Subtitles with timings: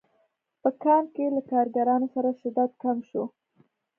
[0.61, 3.23] په کان کې له کارګرانو سره شدت کم شو